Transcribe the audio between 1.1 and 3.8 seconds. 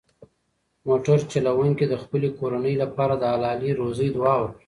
چلونکي د خپلې کورنۍ لپاره د حلالې